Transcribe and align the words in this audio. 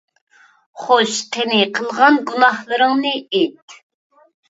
خوش، 0.83 1.13
قېنى، 1.37 1.61
قىلغان 1.79 2.19
گۇناھلىرىڭنى 2.33 3.15
ئېيت! 3.25 3.81